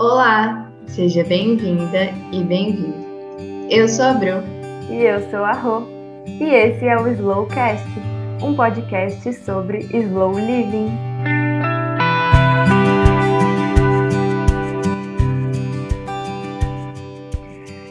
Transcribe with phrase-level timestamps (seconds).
[0.00, 2.94] Olá, seja bem-vinda e bem-vindo.
[3.68, 4.44] Eu sou a Bru.
[4.88, 5.82] E eu sou a Rô.
[6.24, 7.84] E esse é o Slowcast,
[8.40, 10.96] um podcast sobre slow living.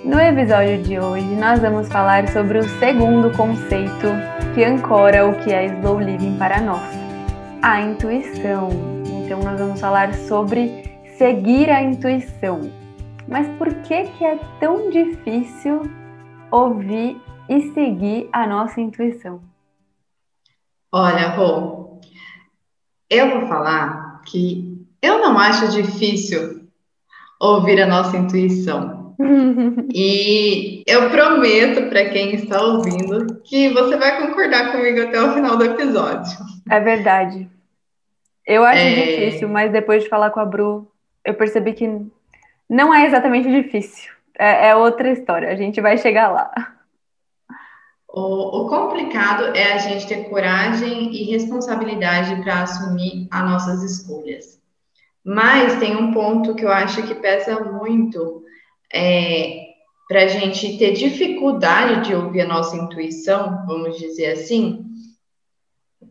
[0.06, 4.08] No episódio de hoje, nós vamos falar sobre o segundo conceito
[4.56, 6.90] que ancora o que é slow living para nós,
[7.62, 8.70] a intuição.
[9.26, 10.87] Então, nós vamos falar sobre
[11.18, 12.72] seguir a intuição.
[13.28, 15.82] Mas por que que é tão difícil
[16.52, 19.42] ouvir e seguir a nossa intuição?
[20.92, 22.00] Olha, Rô,
[23.10, 26.68] eu vou falar que eu não acho difícil
[27.40, 29.16] ouvir a nossa intuição.
[29.94, 35.58] e eu prometo para quem está ouvindo que você vai concordar comigo até o final
[35.58, 36.38] do episódio.
[36.70, 37.50] É verdade.
[38.46, 38.94] Eu acho é...
[38.94, 40.90] difícil, mas depois de falar com a Bru,
[41.28, 41.88] eu percebi que
[42.70, 44.14] não é exatamente difícil.
[44.40, 45.50] É, é outra história.
[45.50, 46.74] A gente vai chegar lá.
[48.08, 54.58] O, o, complicado é a gente ter coragem e responsabilidade para assumir as nossas escolhas.
[55.24, 58.44] Mas tem um ponto que eu acho que pesa muito
[58.92, 59.66] é,
[60.08, 64.86] para a gente ter dificuldade de ouvir a nossa intuição, vamos dizer assim,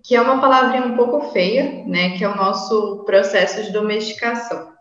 [0.04, 2.16] que é uma palavrinha um pouco feia, né?
[2.18, 4.75] Que é o nosso processo de domesticação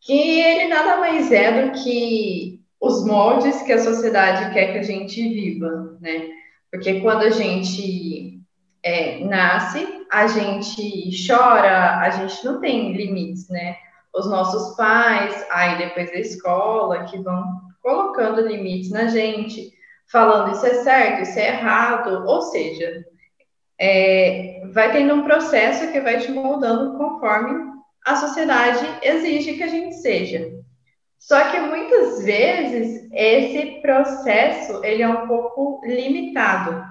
[0.00, 4.82] que ele nada mais é do que os moldes que a sociedade quer que a
[4.82, 6.28] gente viva, né?
[6.70, 8.40] Porque quando a gente
[8.82, 13.76] é, nasce, a gente chora, a gente não tem limites, né?
[14.14, 17.44] Os nossos pais, aí depois da escola, que vão
[17.82, 19.72] colocando limites na gente,
[20.10, 23.04] falando isso é certo, isso é errado, ou seja,
[23.78, 29.68] é, vai tendo um processo que vai te moldando conforme a sociedade exige que a
[29.68, 30.60] gente seja.
[31.18, 36.82] Só que muitas vezes esse processo ele é um pouco limitado,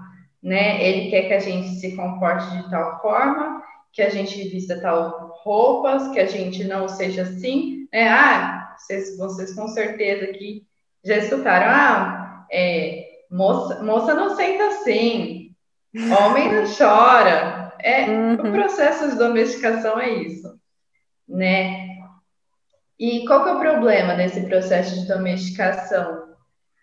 [0.42, 0.84] né?
[0.84, 5.34] Ele quer que a gente se comporte de tal forma, que a gente vista tal
[5.44, 8.08] roupas, que a gente não seja assim, né?
[8.08, 10.64] Ah, vocês, vocês com certeza aqui
[11.04, 15.56] já escutaram, ah, é, moça, moça não senta assim,
[15.96, 17.74] homem não chora.
[17.82, 18.34] É, uhum.
[18.34, 20.59] O processo de domesticação é isso
[21.30, 21.88] né?
[23.00, 26.28] E qual que é o problema desse processo de domesticação?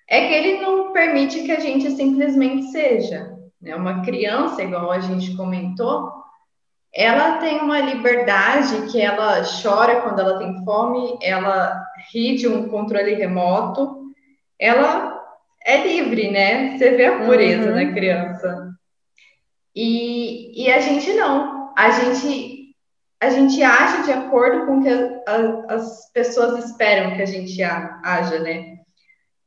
[0.09, 3.37] É que ele não permite que a gente simplesmente seja.
[3.61, 3.75] Né?
[3.75, 6.11] Uma criança, igual a gente comentou,
[6.95, 11.79] ela tem uma liberdade que ela chora quando ela tem fome, ela
[12.11, 14.07] ri de um controle remoto,
[14.59, 15.21] ela
[15.63, 16.79] é livre, né?
[16.79, 17.75] Você vê a pureza uhum.
[17.75, 18.71] da criança.
[19.75, 21.75] E, e a gente não.
[21.77, 22.56] A gente
[23.21, 27.27] a gente age de acordo com o que a, a, as pessoas esperam que a
[27.27, 28.77] gente haja, né?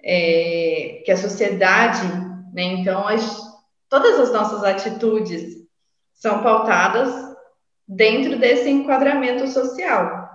[0.01, 2.07] É, que a sociedade,
[2.53, 2.63] né?
[2.63, 3.39] Então, as,
[3.87, 5.57] todas as nossas atitudes
[6.13, 7.13] são pautadas
[7.87, 10.29] dentro desse enquadramento social.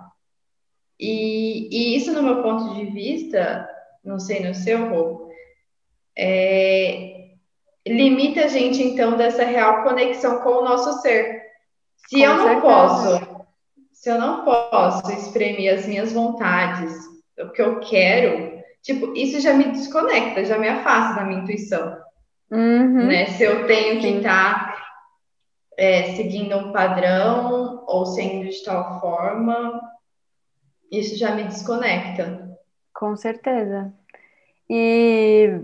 [0.99, 3.69] E, e isso, no meu ponto de vista,
[4.05, 5.28] não sei no seu, Rô,
[6.17, 7.33] é,
[7.87, 11.44] limita a gente, então, dessa real conexão com o nosso ser.
[12.09, 12.60] Se Com eu não certeza.
[12.60, 13.47] posso,
[13.92, 16.94] se eu não posso exprimir as minhas vontades,
[17.38, 21.97] o que eu quero, tipo, isso já me desconecta, já me afasta da minha intuição.
[22.50, 23.06] Uhum.
[23.06, 23.26] Né?
[23.26, 24.84] Se eu tenho que estar tá,
[25.76, 29.81] é, seguindo um padrão ou sendo de tal forma,
[30.91, 32.56] isso já me desconecta.
[32.93, 33.93] Com certeza.
[34.69, 35.60] E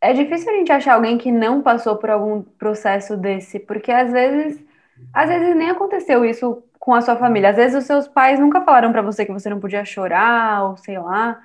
[0.00, 4.10] é difícil a gente achar alguém que não passou por algum processo desse, porque às
[4.10, 4.64] vezes
[5.12, 7.50] às vezes nem aconteceu isso com a sua família.
[7.50, 10.76] Às vezes os seus pais nunca falaram para você que você não podia chorar, ou
[10.76, 11.40] sei lá.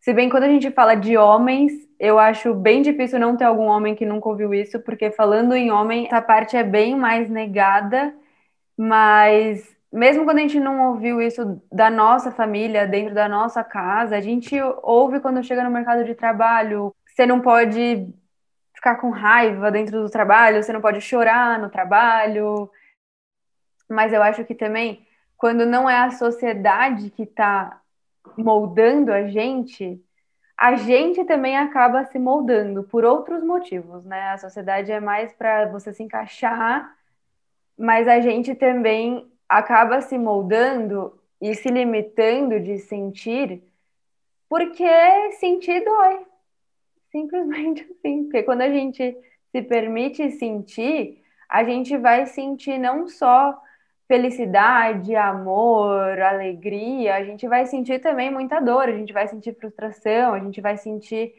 [0.00, 3.64] Se bem quando a gente fala de homens, eu acho bem difícil não ter algum
[3.64, 8.14] homem que nunca ouviu isso, porque falando em homem, essa parte é bem mais negada,
[8.76, 14.16] mas mesmo quando a gente não ouviu isso da nossa família, dentro da nossa casa,
[14.16, 18.08] a gente ouve quando chega no mercado de trabalho, você não pode
[18.74, 22.68] ficar com raiva dentro do trabalho, você não pode chorar no trabalho,
[23.88, 27.80] mas eu acho que também, quando não é a sociedade que está
[28.36, 30.02] moldando a gente,
[30.56, 34.30] a gente também acaba se moldando por outros motivos, né?
[34.30, 36.94] A sociedade é mais para você se encaixar,
[37.76, 43.62] mas a gente também acaba se moldando e se limitando de sentir,
[44.48, 44.88] porque
[45.32, 46.24] sentir dói.
[47.10, 48.24] Simplesmente assim.
[48.24, 49.16] Porque quando a gente
[49.50, 53.60] se permite sentir, a gente vai sentir não só
[54.06, 60.34] felicidade, amor, alegria, a gente vai sentir também muita dor, a gente vai sentir frustração,
[60.34, 61.34] a gente vai sentir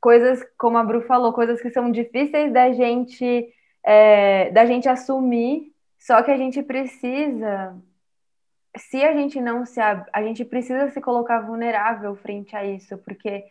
[0.00, 3.52] coisas, como a Bru falou, coisas que são difíceis da gente
[3.84, 7.76] é, da gente assumir, só que a gente precisa,
[8.76, 13.44] se a gente não se a gente precisa se colocar vulnerável frente a isso, porque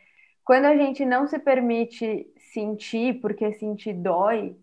[0.43, 4.55] quando a gente não se permite sentir, porque sentir dói,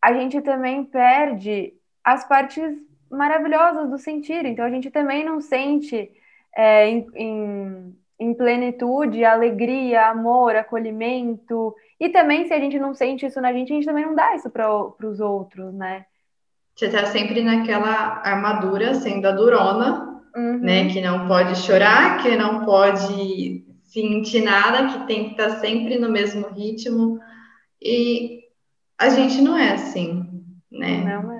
[0.00, 1.74] a gente também perde
[2.06, 2.72] as partes
[3.10, 4.46] maravilhosas do sentir.
[4.46, 6.08] Então a gente também não sente
[6.56, 11.74] é, em, em, em, plenitude alegria, amor, acolhimento.
[11.98, 14.36] E também, se a gente não sente isso na gente, a gente também não dá
[14.36, 14.72] isso para
[15.02, 16.06] os outros, né?
[16.76, 20.60] Você tá sempre naquela armadura, sendo a durona, uhum.
[20.60, 20.88] né?
[20.88, 25.98] Que não pode chorar, que não pode sentir nada, que tem que estar tá sempre
[25.98, 27.18] no mesmo ritmo.
[27.82, 28.42] E
[28.96, 31.02] a gente não é assim, né?
[31.02, 31.35] Não é.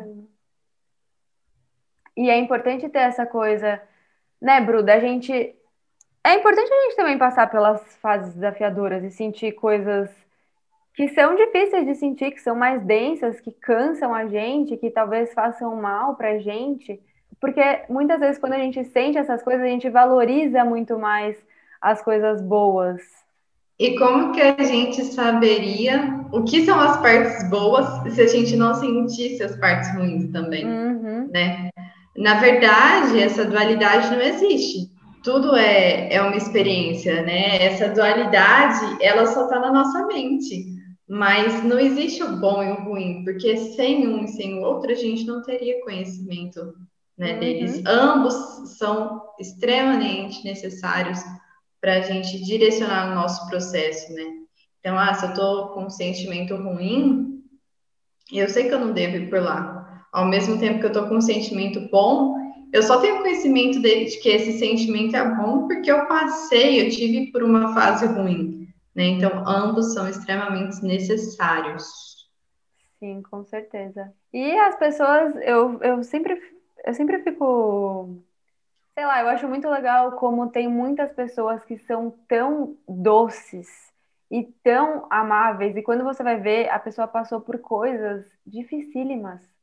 [2.17, 3.81] E é importante ter essa coisa,
[4.41, 5.55] né, Bru, da gente.
[6.25, 10.11] É importante a gente também passar pelas fases desafiadoras e sentir coisas
[10.95, 15.33] que são difíceis de sentir, que são mais densas, que cansam a gente, que talvez
[15.35, 16.99] façam mal pra gente.
[17.39, 21.37] Porque muitas vezes, quando a gente sente essas coisas, a gente valoriza muito mais
[21.81, 23.03] as coisas boas.
[23.79, 28.57] E como que a gente saberia o que são as partes boas se a gente
[28.57, 31.29] não sentisse as partes ruins também, uhum.
[31.31, 31.69] né?
[32.17, 34.91] Na verdade, essa dualidade não existe.
[35.23, 37.63] Tudo é, é uma experiência, né?
[37.63, 40.65] Essa dualidade, ela só está na nossa mente.
[41.09, 44.91] Mas não existe o bom e o ruim, porque sem um e sem o outro,
[44.91, 46.75] a gente não teria conhecimento
[47.17, 47.39] né, uhum.
[47.39, 47.83] deles.
[47.87, 48.35] Ambos
[48.77, 51.21] são extremamente necessários
[51.81, 54.25] para a gente direcionar o nosso processo, né?
[54.81, 57.41] Então, ah, se eu estou com um sentimento ruim,
[58.33, 59.76] eu sei que eu não devo ir por lá
[60.17, 62.35] ao mesmo tempo que eu estou com um sentimento bom,
[62.73, 66.91] eu só tenho conhecimento dele de que esse sentimento é bom porque eu passei, eu
[66.91, 69.05] tive por uma fase ruim, né?
[69.05, 71.85] Então, ambos são extremamente necessários.
[72.99, 74.11] Sim, com certeza.
[74.33, 76.41] E as pessoas, eu, eu sempre,
[76.87, 78.17] eu sempre fico,
[78.95, 83.69] sei lá, eu acho muito legal como tem muitas pessoas que são tão doces
[84.31, 89.56] e tão amáveis, e quando você vai ver, a pessoa passou por coisas dificílimas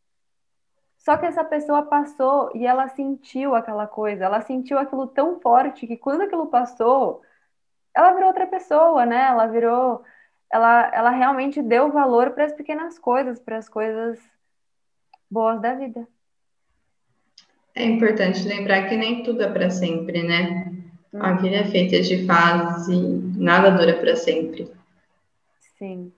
[1.04, 5.86] só que essa pessoa passou e ela sentiu aquela coisa, ela sentiu aquilo tão forte
[5.86, 7.22] que quando aquilo passou,
[7.94, 9.28] ela virou outra pessoa, né?
[9.28, 10.02] Ela virou,
[10.50, 14.18] ela, ela realmente deu valor para as pequenas coisas, para as coisas
[15.30, 16.08] boas da vida.
[17.76, 20.72] É importante lembrar que nem tudo é para sempre, né?
[21.16, 21.38] A uhum.
[21.38, 22.98] vida é feita de fases e
[23.38, 24.72] nada dura para sempre.
[25.78, 26.14] Sim.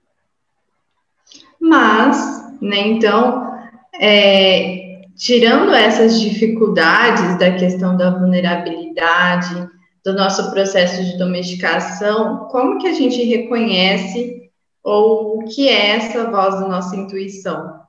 [1.59, 3.54] Mas, né, então,
[3.99, 9.67] é, tirando essas dificuldades da questão da vulnerabilidade,
[10.03, 14.51] do nosso processo de domesticação, como que a gente reconhece
[14.83, 17.79] ou o que é essa voz da nossa intuição,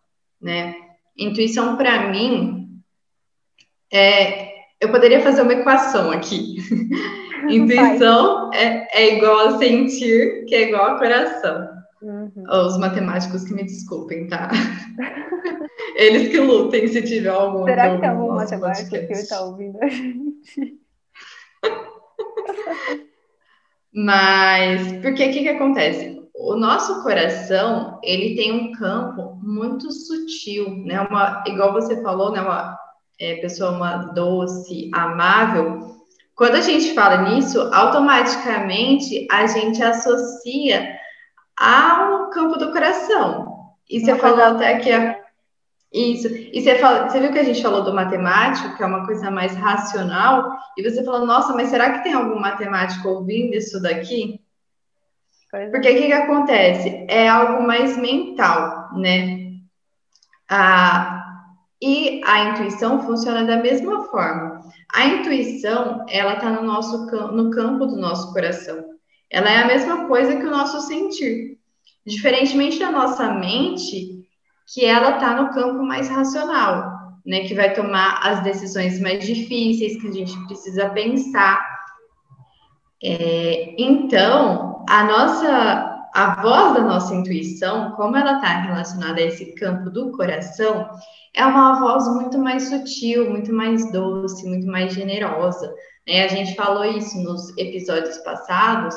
[0.41, 0.75] né?
[1.17, 2.81] Intuição para mim
[3.93, 4.49] é,
[4.81, 6.56] eu poderia fazer uma equação aqui.
[7.50, 11.69] intuição é, é igual a sentir, que é igual a coração.
[12.06, 12.44] Uhum.
[12.49, 14.49] Os matemáticos que me desculpem, tá?
[15.97, 17.64] Eles que lutem se tiver algum.
[17.64, 20.79] Será que tem algum matemático que está ouvindo a gente?
[23.92, 26.23] Mas, porque o que, que acontece?
[26.33, 31.00] O nosso coração, ele tem um campo muito sutil, né?
[31.00, 32.40] Uma, igual você falou, né?
[32.40, 32.78] Uma
[33.19, 35.97] é, pessoa uma doce, amável.
[36.37, 40.97] Quando a gente fala nisso, automaticamente a gente associa
[41.59, 43.57] ao campo do coração.
[43.89, 45.19] E você falou até que a,
[45.93, 46.29] isso.
[46.29, 49.31] E você, fala, você viu que a gente falou do matemático, que é uma coisa
[49.31, 54.41] mais racional, e você falou, nossa, mas será que tem algum matemático ouvindo isso daqui?
[55.51, 55.95] Pois Porque o é.
[55.95, 57.07] que, que acontece?
[57.09, 59.47] É algo mais mental, né?
[60.51, 61.25] A,
[61.81, 64.61] e a intuição funciona da mesma forma.
[64.93, 68.96] A intuição, ela está no nosso no campo do nosso coração.
[69.30, 71.59] Ela é a mesma coisa que o nosso sentir.
[72.06, 74.25] Diferentemente da nossa mente,
[74.73, 77.40] que ela está no campo mais racional, né?
[77.40, 81.64] Que vai tomar as decisões mais difíceis, que a gente precisa pensar.
[83.02, 89.52] É, então, a nossa a voz da nossa intuição, como ela está relacionada a esse
[89.54, 90.88] campo do coração,
[91.35, 95.71] é uma voz muito mais sutil, muito mais doce, muito mais generosa.
[96.09, 96.25] Né?
[96.25, 98.95] A gente falou isso nos episódios passados,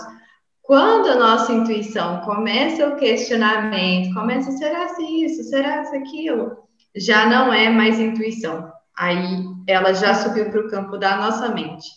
[0.70, 6.70] quando a nossa intuição começa o questionamento, começa, será se isso, será se aquilo?
[6.96, 8.72] já não é mais intuição.
[8.96, 11.88] Aí ela já subiu para o campo da nossa mente,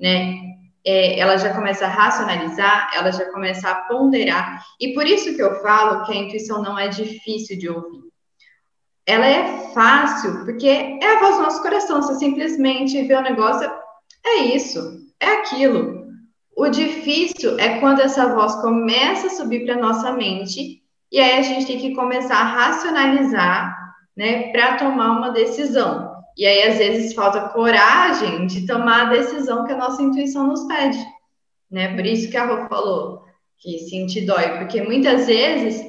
[0.00, 0.40] né?
[0.82, 4.64] É, ela já começa a racionalizar, ela já começa a ponderar.
[4.80, 8.00] E por isso que eu falo que a intuição não é difícil de ouvir.
[9.04, 12.00] Ela é fácil, porque é a voz do nosso coração.
[12.00, 13.70] Você simplesmente vê o negócio,
[14.24, 16.01] é isso, é aquilo.
[16.56, 21.42] O difícil é quando essa voz começa a subir para nossa mente e aí a
[21.42, 26.12] gente tem que começar a racionalizar, né, para tomar uma decisão.
[26.36, 30.64] E aí, às vezes, falta coragem de tomar a decisão que a nossa intuição nos
[30.64, 30.98] pede,
[31.70, 31.94] né?
[31.94, 33.22] Por isso que a Rô falou
[33.58, 35.84] que sentir dói, porque muitas vezes,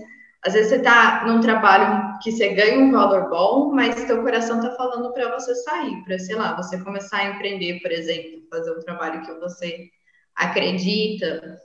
[0.46, 4.58] às vezes você está num trabalho que você ganha um valor bom, mas seu coração
[4.58, 8.72] está falando para você sair, para, sei lá, você começar a empreender, por exemplo, fazer
[8.72, 9.89] um trabalho que você
[10.36, 11.62] acredita.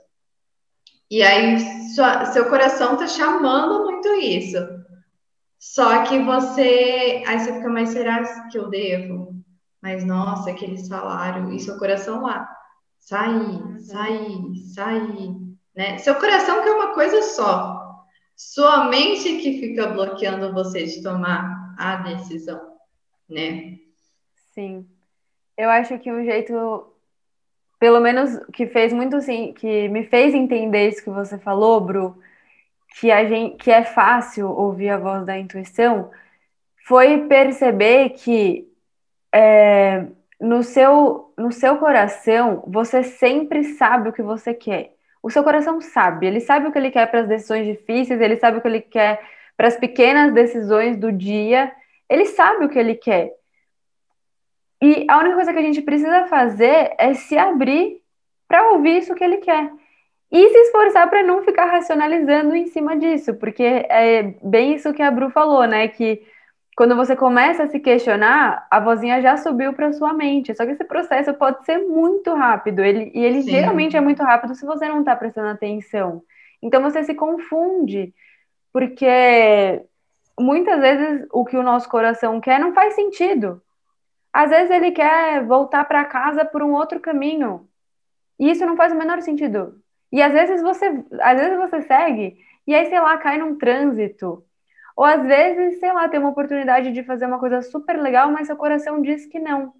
[1.09, 1.59] E aí,
[1.95, 4.57] sua, seu coração está chamando muito isso.
[5.57, 7.23] Só que você.
[7.27, 9.35] Aí você fica, mas será que eu devo?
[9.81, 11.51] Mas nossa, aquele salário.
[11.51, 12.47] E seu coração lá.
[12.99, 15.35] Sair, sair, sair.
[15.75, 15.97] Né?
[15.97, 18.05] Seu coração quer uma coisa só.
[18.35, 22.77] Sua mente que fica bloqueando você de tomar a decisão,
[23.27, 23.77] né?
[24.53, 24.87] Sim.
[25.57, 26.88] Eu acho que um jeito,
[27.79, 32.21] pelo menos que fez muito assim, que me fez entender isso que você falou, Bru,
[32.99, 36.11] que a gente que é fácil ouvir a voz da intuição
[36.85, 38.67] foi perceber que
[39.33, 40.05] é,
[40.39, 44.95] no seu no seu coração você sempre sabe o que você quer.
[45.21, 48.37] O seu coração sabe, ele sabe o que ele quer para as decisões difíceis, ele
[48.37, 49.21] sabe o que ele quer
[49.57, 51.71] para as pequenas decisões do dia,
[52.09, 53.33] ele sabe o que ele quer.
[54.81, 58.01] E a única coisa que a gente precisa fazer é se abrir
[58.47, 59.71] para ouvir isso que ele quer.
[60.31, 65.01] E se esforçar para não ficar racionalizando em cima disso, porque é bem isso que
[65.01, 65.87] a Bru falou, né?
[65.87, 66.23] Que
[66.77, 70.55] quando você começa a se questionar, a vozinha já subiu para sua mente.
[70.55, 73.51] Só que esse processo pode ser muito rápido, ele, e ele Sim.
[73.51, 76.21] geralmente é muito rápido se você não está prestando atenção.
[76.61, 78.13] Então você se confunde,
[78.71, 79.81] porque
[80.39, 83.61] muitas vezes o que o nosso coração quer não faz sentido.
[84.33, 87.67] Às vezes ele quer voltar para casa por um outro caminho.
[88.39, 89.81] E isso não faz o menor sentido.
[90.11, 90.87] E às vezes você,
[91.21, 94.43] às vezes você segue e aí, sei lá, cai num trânsito.
[94.95, 98.47] Ou às vezes, sei lá, tem uma oportunidade de fazer uma coisa super legal, mas
[98.47, 99.73] seu coração diz que não.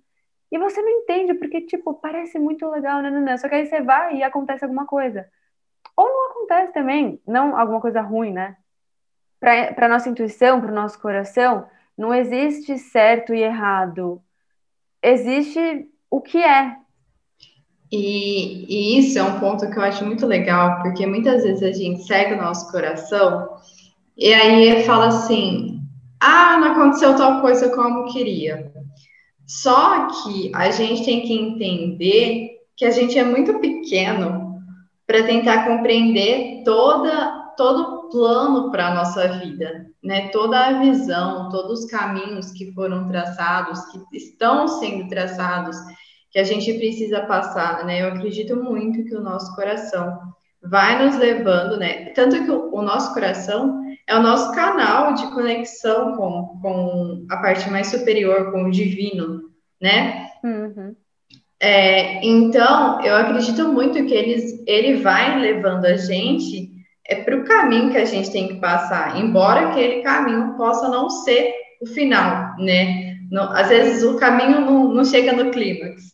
[0.51, 3.37] E você não entende, porque, tipo, parece muito legal, né, né, né?
[3.37, 5.29] Só que aí você vai e acontece alguma coisa.
[5.95, 8.57] Ou não acontece também, não alguma coisa ruim, né?
[9.39, 14.23] Para nossa intuição, para o nosso coração, não existe certo e errado.
[15.01, 16.75] Existe o que é,
[17.91, 21.71] e, e, isso é um ponto que eu acho muito legal, porque muitas vezes a
[21.71, 23.49] gente segue o nosso coração
[24.15, 25.81] e aí fala assim:
[26.19, 28.71] ah, não aconteceu tal coisa como queria.
[29.47, 34.61] Só que a gente tem que entender que a gente é muito pequeno
[35.07, 40.29] para tentar compreender toda todo o plano para a nossa vida, né?
[40.29, 45.75] Toda a visão, todos os caminhos que foram traçados, que estão sendo traçados
[46.31, 48.01] que a gente precisa passar, né?
[48.01, 50.17] Eu acredito muito que o nosso coração
[50.63, 52.11] vai nos levando, né?
[52.11, 57.37] Tanto que o, o nosso coração é o nosso canal de conexão com, com a
[57.37, 59.49] parte mais superior, com o divino,
[59.81, 60.29] né?
[60.45, 60.95] Uhum.
[61.59, 66.78] É, então, eu acredito muito que eles, ele vai levando a gente
[67.09, 71.09] é para o caminho que a gente tem que passar, embora aquele caminho possa não
[71.09, 73.17] ser o final, né?
[73.31, 76.13] Não, às vezes o caminho não, não chega no clímax,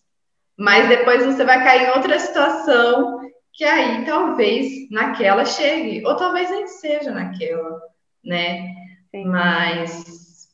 [0.57, 3.19] mas depois você vai cair em outra situação
[3.53, 7.79] que aí talvez naquela chegue, ou talvez nem seja naquela,
[8.23, 8.73] né?
[9.11, 9.25] Sim.
[9.25, 10.49] Mas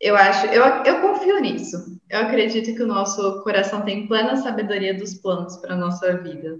[0.00, 1.76] eu acho, eu, eu confio nisso.
[2.08, 6.58] Eu acredito que o nosso coração tem plena sabedoria dos planos para a nossa vida.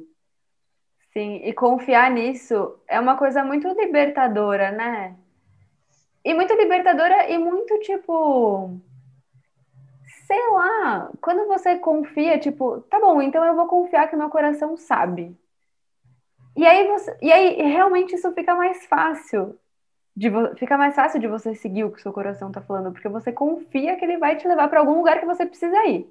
[1.13, 5.17] Sim, e confiar nisso é uma coisa muito libertadora, né?
[6.25, 8.81] E muito libertadora e muito tipo
[10.31, 14.77] sei lá, quando você confia, tipo, tá bom, então eu vou confiar que meu coração
[14.77, 15.37] sabe.
[16.57, 19.59] E aí você, e aí realmente isso fica mais fácil.
[20.15, 23.09] De, fica mais fácil de você seguir o que o seu coração tá falando, porque
[23.09, 26.07] você confia que ele vai te levar para algum lugar que você precisa ir.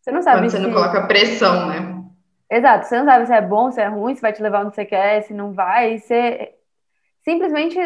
[0.00, 0.62] Você não sabe Quando você se...
[0.62, 1.99] não coloca pressão, né?
[2.50, 4.74] Exato, você não sabe se é bom, se é ruim, se vai te levar onde
[4.74, 6.52] você quer, se não vai, você
[7.22, 7.78] simplesmente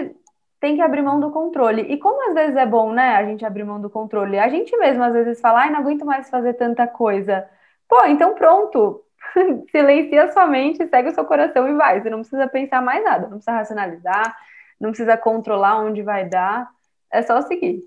[0.58, 1.82] tem que abrir mão do controle.
[1.82, 4.74] E como às vezes é bom, né, a gente abrir mão do controle, a gente
[4.78, 7.46] mesmo às vezes fala, ai, não aguento mais fazer tanta coisa.
[7.86, 9.02] Pô, então pronto.
[9.70, 12.00] Silencia sua mente, segue o seu coração e vai.
[12.00, 14.34] Você não precisa pensar mais nada, não precisa racionalizar,
[14.80, 16.70] não precisa controlar onde vai dar,
[17.12, 17.82] é só seguir.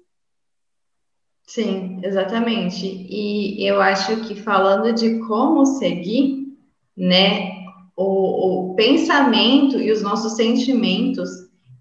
[1.47, 2.85] Sim, exatamente.
[2.85, 6.46] E eu acho que falando de como seguir,
[6.97, 7.51] né,
[7.95, 11.29] o, o pensamento e os nossos sentimentos,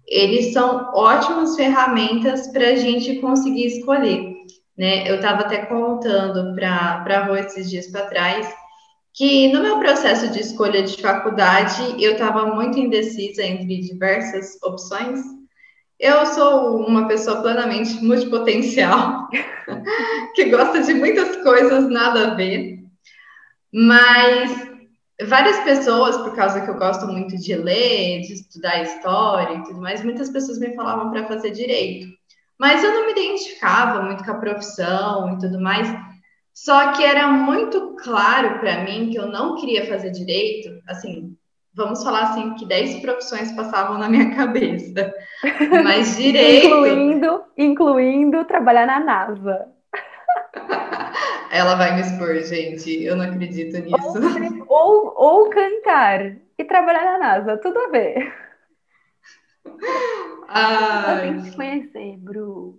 [0.07, 4.35] eles são ótimas ferramentas para a gente conseguir escolher.
[4.77, 5.09] Né?
[5.09, 8.47] Eu estava até contando para a Rô esses dias para trás
[9.17, 15.19] que no meu processo de escolha de faculdade eu estava muito indecisa entre diversas opções.
[15.99, 19.27] Eu sou uma pessoa plenamente multipotencial,
[20.35, 22.77] que gosta de muitas coisas nada a ver,
[23.73, 24.66] mas
[25.25, 29.81] várias pessoas, por causa que eu gosto muito de ler, de estudar história e tudo
[29.81, 32.07] mais, muitas pessoas me falavam para fazer direito.
[32.59, 35.87] Mas eu não me identificava muito com a profissão e tudo mais.
[36.53, 40.81] Só que era muito claro para mim que eu não queria fazer direito.
[40.87, 41.35] Assim,
[41.73, 45.13] vamos falar assim que 10 profissões passavam na minha cabeça.
[45.83, 46.65] Mas direito.
[46.65, 49.67] incluindo, incluindo trabalhar na NASA.
[51.51, 53.03] Ela vai me expor, gente.
[53.03, 54.65] Eu não acredito nisso.
[54.67, 58.33] Ou, ou, ou cantar e trabalhar na NASA, tudo a ver.
[60.47, 61.33] Ai.
[61.33, 62.77] Tem que conhecer, Bru.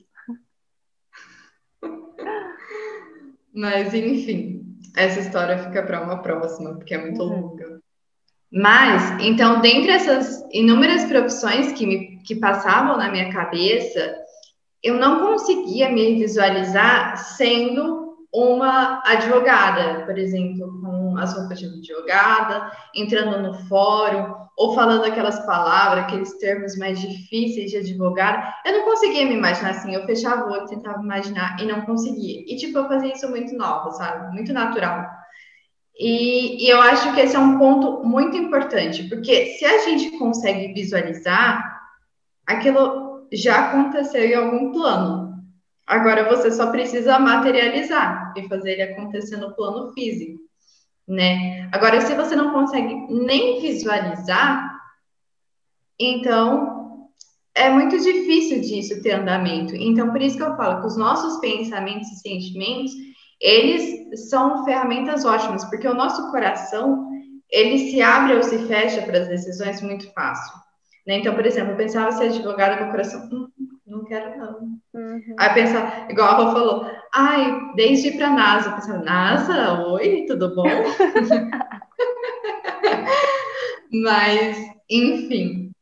[3.54, 7.40] Mas, enfim, essa história fica para uma próxima, porque é muito uhum.
[7.40, 7.80] longa.
[8.50, 14.16] Mas, então, dentre essas inúmeras profissões que, me, que passavam na minha cabeça,
[14.82, 22.70] eu não conseguia me visualizar sendo uma advogada, por exemplo, com as roupas de advogada,
[22.94, 28.52] entrando no fórum, ou falando aquelas palavras, aqueles termos mais difíceis de advogado.
[28.66, 32.42] Eu não conseguia me imaginar assim, eu fechava o olho, tentava imaginar e não conseguia.
[32.46, 34.34] E, tipo, eu fazia isso muito nova, sabe?
[34.34, 35.06] Muito natural.
[35.96, 40.18] E, e eu acho que esse é um ponto muito importante, porque se a gente
[40.18, 41.80] consegue visualizar,
[42.44, 45.27] aquilo já aconteceu em algum plano,
[45.88, 50.38] Agora você só precisa materializar e fazer ele acontecer no plano físico,
[51.08, 51.66] né?
[51.72, 54.70] Agora, se você não consegue nem visualizar,
[55.98, 57.08] então
[57.54, 59.74] é muito difícil disso ter andamento.
[59.74, 62.92] Então, por isso que eu falo que os nossos pensamentos e sentimentos,
[63.40, 67.08] eles são ferramentas ótimas, porque o nosso coração,
[67.50, 70.54] ele se abre ou se fecha para as decisões muito fácil.
[71.06, 71.16] Né?
[71.16, 73.48] Então, por exemplo, eu pensava ser advogada, meu coração, hum,
[73.88, 74.78] não quero não.
[74.94, 75.34] Uhum.
[75.38, 80.54] Aí pensa, igual a Rô falou, ai, desde ir para NASA, pensava, NASA, oi, tudo
[80.54, 80.64] bom?
[83.90, 84.58] Mas,
[84.90, 85.72] enfim,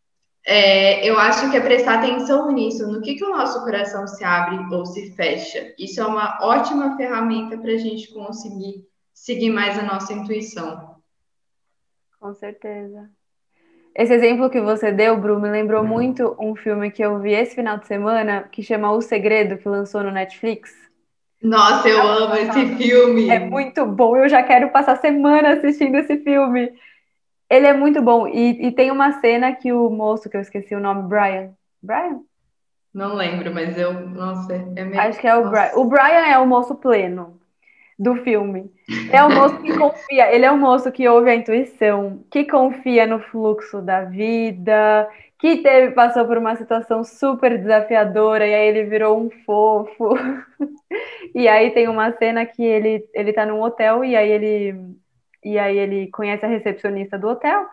[0.46, 4.22] é, eu acho que é prestar atenção nisso, no que, que o nosso coração se
[4.22, 5.74] abre ou se fecha.
[5.76, 10.96] Isso é uma ótima ferramenta para a gente conseguir seguir mais a nossa intuição.
[12.20, 13.10] Com certeza.
[13.98, 15.88] Esse exemplo que você deu, Bru, me lembrou uhum.
[15.88, 19.66] muito um filme que eu vi esse final de semana, que chama O Segredo, que
[19.66, 20.70] lançou no Netflix.
[21.42, 23.30] Nossa, eu amo esse filme!
[23.30, 26.74] É muito bom, eu já quero passar semana assistindo esse filme.
[27.48, 28.28] Ele é muito bom.
[28.28, 31.52] E, e tem uma cena que o moço, que eu esqueci o nome, Brian.
[31.82, 32.20] Brian?
[32.92, 33.94] Não lembro, mas eu.
[33.94, 35.00] Nossa, é meio.
[35.00, 35.50] Acho que é o Nossa.
[35.50, 35.70] Brian.
[35.76, 37.40] O Brian é o moço pleno
[37.98, 38.70] do filme.
[39.10, 43.06] É o moço que confia, ele é o moço que ouve a intuição, que confia
[43.06, 48.84] no fluxo da vida, que teve passou por uma situação super desafiadora e aí ele
[48.84, 50.14] virou um fofo.
[51.34, 54.96] e aí tem uma cena que ele ele tá num hotel e aí ele
[55.44, 57.66] e aí ele conhece a recepcionista do hotel.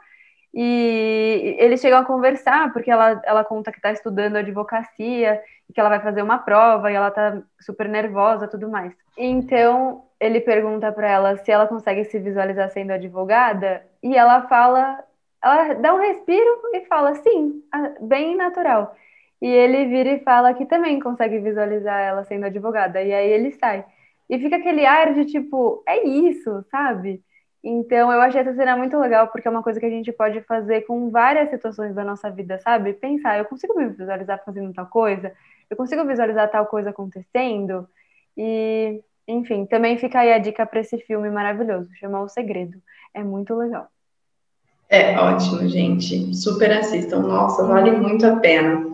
[0.54, 5.42] E eles chegam a conversar, porque ela, ela conta que está estudando advocacia,
[5.74, 8.94] que ela vai fazer uma prova, e ela está super nervosa tudo mais.
[9.18, 15.04] Então, ele pergunta para ela se ela consegue se visualizar sendo advogada e ela fala,
[15.44, 17.62] ela dá um respiro e fala sim,
[18.02, 18.96] bem natural.
[19.42, 23.52] E ele vira e fala que também consegue visualizar ela sendo advogada e aí ele
[23.52, 23.84] sai.
[24.30, 27.22] E fica aquele ar de tipo, é isso, sabe?
[27.62, 30.42] Então eu achei essa cena muito legal porque é uma coisa que a gente pode
[30.42, 32.94] fazer com várias situações da nossa vida, sabe?
[32.94, 35.34] Pensar, eu consigo me visualizar fazendo tal coisa,
[35.74, 37.88] eu consigo visualizar tal coisa acontecendo.
[38.38, 42.82] E enfim, também fica aí a dica para esse filme maravilhoso, chama O Segredo.
[43.14, 43.88] É muito legal.
[44.90, 46.36] É ótimo, gente.
[46.36, 47.20] Super assistam.
[47.20, 48.02] Nossa, vale uhum.
[48.02, 48.94] muito a pena.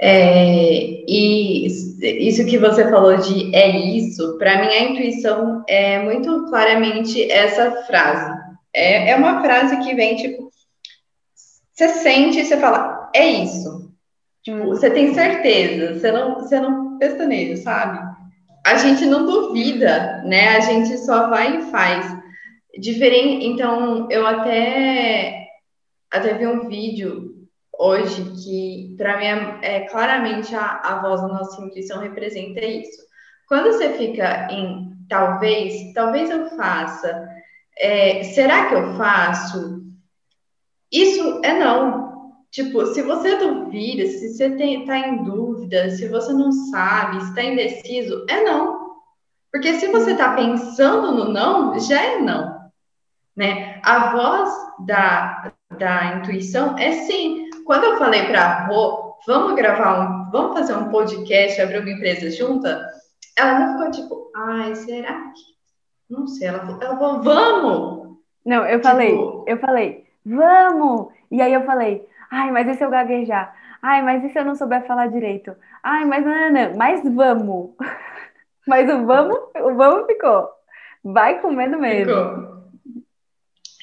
[0.00, 6.46] É, e isso que você falou de é isso, para mim a intuição é muito
[6.46, 8.32] claramente essa frase.
[8.74, 10.50] É, é uma frase que vem tipo,
[11.72, 13.93] você sente e você fala, é isso.
[14.44, 18.14] Tipo, você tem certeza, você não, você não pestaneja, sabe?
[18.64, 20.56] a gente não duvida, né?
[20.56, 22.16] A gente só vai e faz.
[22.78, 25.48] Diferente, então eu até
[26.10, 27.34] até vi um vídeo
[27.78, 33.04] hoje que para mim é, é claramente a, a voz da nossa intuição representa isso.
[33.46, 37.28] Quando você fica em talvez, talvez eu faça,
[37.78, 39.84] é, será que eu faço?
[40.90, 42.13] Isso é não.
[42.54, 47.42] Tipo, se você duvida, se você está em dúvida, se você não sabe, se está
[47.42, 48.94] indeciso, é não.
[49.50, 52.70] Porque se você está pensando no não, já é não.
[53.36, 53.80] Né?
[53.82, 54.50] A voz
[54.86, 57.50] da, da intuição é sim.
[57.66, 61.90] Quando eu falei para a Rô, vamos gravar um, vamos fazer um podcast, abrir uma
[61.90, 62.88] empresa junta,
[63.36, 65.42] ela não ficou tipo, ai, será que?
[66.08, 68.16] Não sei, ela, ela falou, vamos!
[68.46, 68.88] Não, eu tipo...
[68.88, 71.08] falei, eu falei, vamos!
[71.32, 73.54] E aí eu falei, ai, mas e se eu gaguejar?
[73.82, 75.54] Ai, mas e se eu não souber falar direito?
[75.82, 77.70] Ai, mas não, não, não, mas vamos!
[78.66, 80.48] Mas o vamos, o vamos ficou.
[81.04, 82.14] Vai comendo mesmo.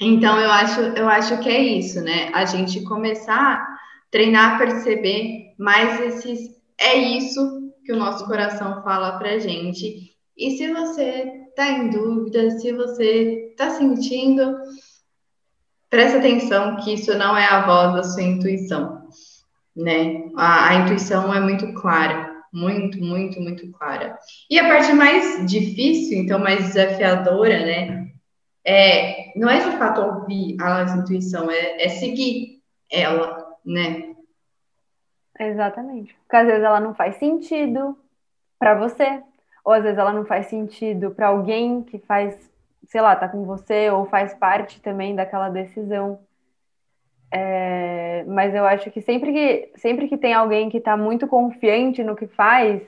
[0.02, 2.32] Então eu acho, eu acho que é isso, né?
[2.34, 3.78] A gente começar a
[4.10, 10.12] treinar a perceber mais esses é isso que o nosso coração fala pra gente.
[10.36, 14.58] E se você tá em dúvida, se você tá sentindo,
[15.92, 19.08] presta atenção que isso não é a voz da sua intuição,
[19.76, 20.32] né?
[20.38, 24.18] A, a intuição é muito clara, muito, muito, muito clara.
[24.50, 28.08] E a parte mais difícil, então mais desafiadora, né?
[28.66, 34.16] É, não é de fato ouvir a nossa intuição, é, é seguir ela, né?
[35.40, 36.16] Exatamente.
[36.24, 37.98] Porque às vezes ela não faz sentido
[38.58, 39.22] para você,
[39.66, 42.51] ou às vezes ela não faz sentido para alguém que faz,
[42.86, 46.20] sei lá, tá com você ou faz parte também daquela decisão.
[47.34, 52.04] É, mas eu acho que sempre que sempre que tem alguém que está muito confiante
[52.04, 52.82] no que faz,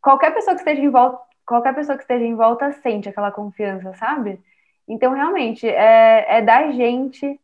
[0.00, 3.92] qualquer pessoa que esteja em volta, qualquer pessoa que esteja em volta sente aquela confiança,
[3.94, 4.40] sabe?
[4.88, 7.38] Então realmente é, é da gente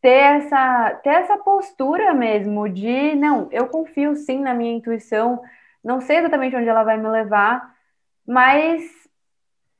[0.00, 5.42] ter essa, ter essa postura mesmo de não, eu confio sim na minha intuição,
[5.82, 7.74] não sei exatamente onde ela vai me levar,
[8.26, 8.82] mas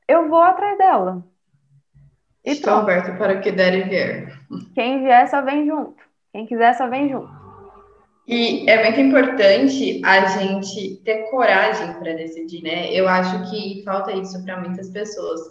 [0.09, 1.23] eu vou atrás dela.
[2.45, 2.83] E Estou pronto.
[2.83, 4.39] aberto para o que der e vier.
[4.73, 6.03] Quem vier só vem junto.
[6.31, 7.29] Quem quiser só vem junto.
[8.27, 12.91] E é muito importante a gente ter coragem para decidir, né?
[12.93, 15.41] Eu acho que falta isso para muitas pessoas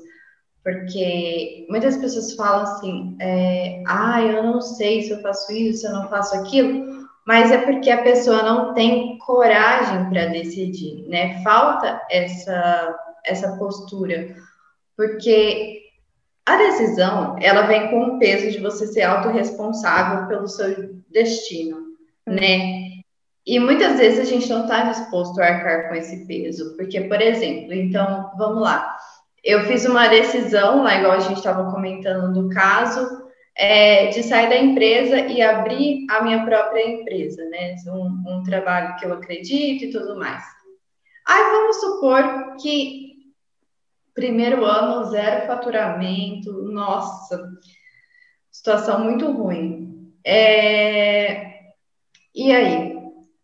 [0.68, 5.87] porque muitas pessoas falam assim, é, ah, eu não sei se eu faço isso, se
[5.87, 11.42] eu não faço aquilo, mas é porque a pessoa não tem coragem para decidir, né?
[11.42, 12.94] Falta essa,
[13.25, 14.35] essa postura,
[14.98, 15.82] porque
[16.44, 21.76] a decisão, ela vem com o peso de você ser autorresponsável pelo seu destino,
[22.26, 22.88] né?
[23.46, 27.22] E muitas vezes a gente não está disposto a arcar com esse peso, porque, por
[27.22, 28.96] exemplo, então, vamos lá,
[29.44, 34.48] eu fiz uma decisão, lá igual a gente estava comentando do caso, é, de sair
[34.48, 37.76] da empresa e abrir a minha própria empresa, né?
[37.87, 40.42] Um, um trabalho que eu acredito e tudo mais.
[41.24, 43.08] Aí vamos supor que
[44.18, 47.48] primeiro ano, zero faturamento, nossa,
[48.50, 50.12] situação muito ruim.
[50.24, 51.52] É...
[52.35, 52.96] E aí,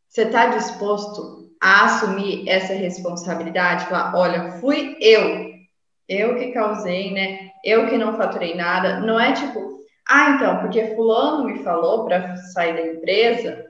[0.08, 3.86] você está disposto a assumir essa responsabilidade?
[3.86, 5.54] Falar, olha, fui eu
[6.08, 7.50] eu que causei, né?
[7.64, 9.00] Eu que não faturei nada.
[9.00, 13.64] Não é tipo, ah, então, porque fulano me falou para sair da empresa,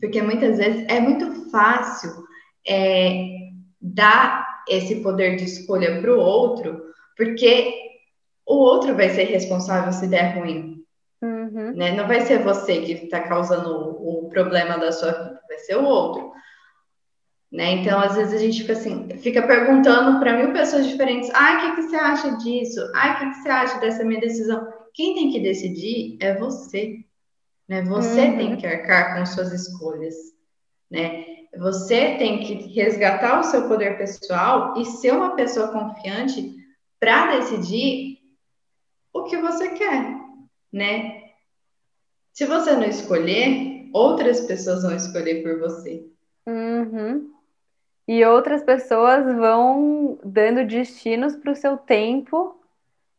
[0.00, 2.10] porque muitas vezes é muito fácil
[2.66, 3.24] é,
[3.80, 6.82] dar esse poder de escolha para o outro,
[7.16, 7.74] porque
[8.46, 10.82] o outro vai ser responsável se der ruim.
[11.22, 11.72] Uhum.
[11.74, 11.92] Né?
[11.92, 15.76] Não vai ser você que está causando o, o problema da sua vida, vai ser
[15.76, 16.32] o outro.
[17.52, 17.72] Né?
[17.72, 21.60] Então, às vezes a gente fica assim, fica perguntando para mil pessoas diferentes: ah, o
[21.60, 22.80] que, que você acha disso?
[22.94, 24.66] Ah, o que, que você acha dessa minha decisão?
[24.94, 27.04] Quem tem que decidir é você.
[27.68, 27.82] Né?
[27.82, 28.36] Você uhum.
[28.36, 30.14] tem que arcar com suas escolhas.
[30.90, 31.39] Né?
[31.56, 36.54] Você tem que resgatar o seu poder pessoal e ser uma pessoa confiante
[36.98, 38.18] para decidir
[39.12, 40.16] o que você quer,
[40.72, 41.30] né?
[42.32, 46.06] Se você não escolher, outras pessoas vão escolher por você.
[46.46, 47.40] Uhum
[48.10, 52.60] e outras pessoas vão dando destinos para o seu tempo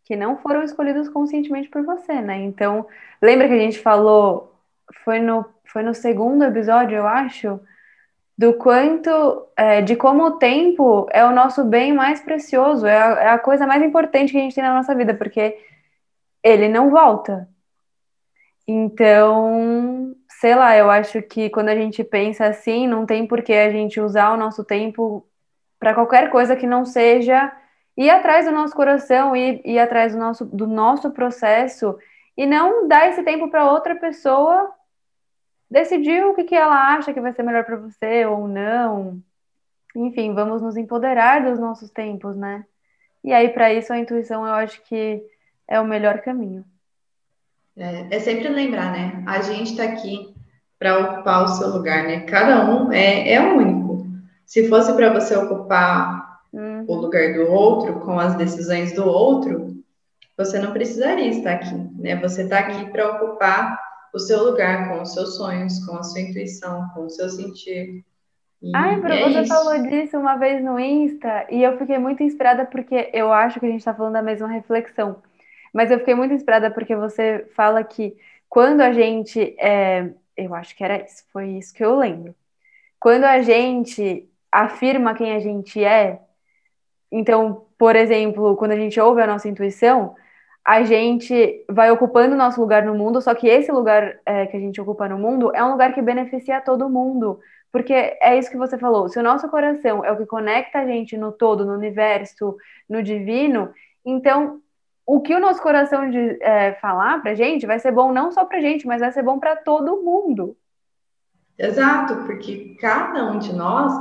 [0.04, 2.39] que não foram escolhidos conscientemente por você, né?
[2.39, 2.86] Então,
[3.22, 4.54] lembra que a gente falou,
[5.06, 7.58] foi no, foi no segundo episódio, eu acho,
[8.41, 13.08] do quanto, é, de como o tempo é o nosso bem mais precioso, é a,
[13.21, 15.60] é a coisa mais importante que a gente tem na nossa vida, porque
[16.43, 17.47] ele não volta.
[18.67, 23.54] Então, sei lá, eu acho que quando a gente pensa assim, não tem por que
[23.54, 25.23] a gente usar o nosso tempo
[25.80, 27.56] para qualquer coisa que não seja
[27.95, 31.95] ir atrás do nosso coração, ir, ir atrás do nosso, do nosso processo
[32.36, 34.73] e não dar esse tempo para outra pessoa
[35.71, 39.23] decidir o que, que ela acha que vai ser melhor para você ou não.
[39.95, 42.65] enfim, vamos nos empoderar dos nossos tempos, né?
[43.23, 45.23] E aí, para isso, a intuição eu acho que
[45.67, 46.65] é o melhor caminho.
[47.77, 49.23] É, é sempre lembrar, né?
[49.25, 50.36] A gente está aqui
[50.77, 52.21] para ocupar o seu lugar, né?
[52.21, 54.07] Cada um é, é único.
[54.45, 56.84] Se fosse para você ocupar uhum.
[56.88, 59.77] o lugar do outro com as decisões do outro,
[60.38, 62.15] você não precisaria estar aqui, né?
[62.17, 66.21] Você está aqui para ocupar o seu lugar com os seus sonhos, com a sua
[66.21, 68.04] intuição, com o seu sentir.
[68.62, 69.47] E Ai, é você isso.
[69.47, 73.65] falou disso uma vez no Insta e eu fiquei muito inspirada porque eu acho que
[73.65, 75.21] a gente está falando da mesma reflexão.
[75.74, 78.15] Mas eu fiquei muito inspirada porque você fala que
[78.47, 79.56] quando a gente.
[79.60, 82.36] É, eu acho que era isso, foi isso que eu lembro.
[83.00, 86.19] Quando a gente afirma quem a gente é,
[87.12, 90.15] então, por exemplo, quando a gente ouve a nossa intuição,
[90.65, 94.60] a gente vai ocupando nosso lugar no mundo, só que esse lugar é, que a
[94.60, 97.39] gente ocupa no mundo é um lugar que beneficia todo mundo.
[97.71, 100.86] Porque é isso que você falou, se o nosso coração é o que conecta a
[100.86, 103.71] gente no todo, no universo, no divino,
[104.06, 104.60] então
[105.06, 108.45] o que o nosso coração de, é, falar pra gente vai ser bom não só
[108.45, 110.56] pra gente, mas vai ser bom para todo mundo.
[111.58, 113.93] Exato, porque cada um de nós,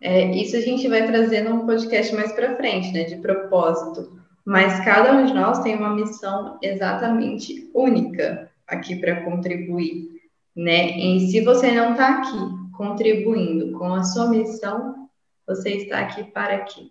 [0.00, 4.20] é, isso a gente vai trazer num podcast mais para frente, né, de propósito.
[4.46, 10.20] Mas cada um de nós tem uma missão exatamente única aqui para contribuir,
[10.54, 10.96] né?
[10.96, 12.38] E se você não está aqui
[12.76, 15.08] contribuindo com a sua missão,
[15.44, 16.88] você está aqui para quê?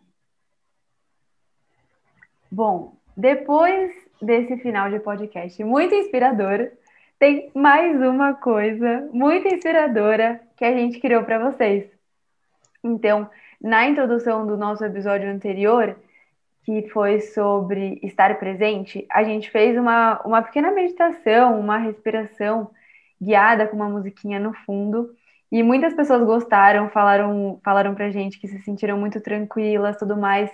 [2.51, 6.71] Bom, depois desse final de podcast muito inspirador,
[7.17, 11.89] tem mais uma coisa muito inspiradora que a gente criou para vocês.
[12.83, 13.29] Então,
[13.61, 15.97] na introdução do nosso episódio anterior,
[16.65, 22.71] que foi sobre estar presente, a gente fez uma, uma pequena meditação, uma respiração
[23.21, 25.11] guiada com uma musiquinha no fundo.
[25.51, 30.49] E muitas pessoas gostaram, falaram, falaram pra gente que se sentiram muito tranquilas, tudo mais.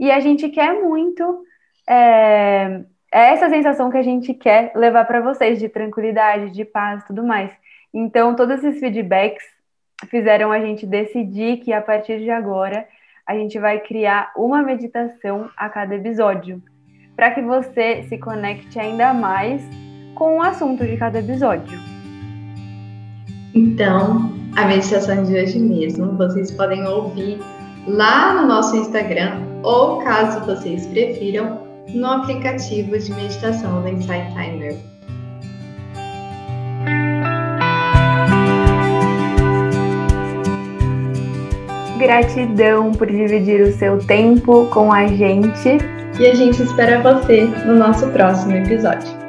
[0.00, 1.44] E a gente quer muito
[1.86, 7.04] é, é essa sensação que a gente quer levar para vocês de tranquilidade, de paz,
[7.04, 7.52] tudo mais.
[7.92, 9.44] Então, todos esses feedbacks
[10.08, 12.88] fizeram a gente decidir que a partir de agora
[13.32, 16.62] a gente vai criar uma meditação a cada episódio,
[17.16, 19.62] para que você se conecte ainda mais
[20.14, 21.78] com o assunto de cada episódio.
[23.54, 27.38] Então, a meditação de hoje mesmo vocês podem ouvir
[27.86, 34.91] lá no nosso Instagram ou, caso vocês prefiram, no aplicativo de meditação da Insight Timer.
[42.12, 45.78] Gratidão por dividir o seu tempo com a gente.
[46.20, 49.21] E a gente espera você no nosso próximo episódio.